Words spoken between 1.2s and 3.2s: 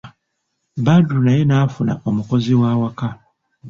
naye n'afuna omukozi w'awaka.